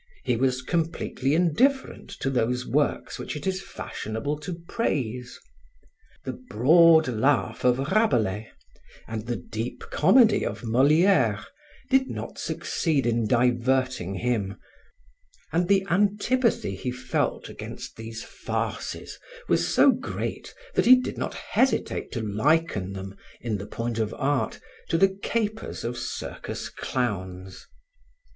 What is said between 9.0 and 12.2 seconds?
and "the deep comedy of Moliere," did